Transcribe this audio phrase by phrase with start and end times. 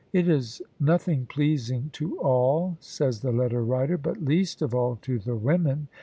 [0.11, 5.19] It is nothing pleasing to all," says the letter writer, "but least of all to
[5.19, 5.89] the women."